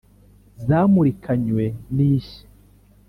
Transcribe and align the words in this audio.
zamurikanywe 0.65 1.65
n’ 1.95 1.97
ishya 2.13 2.45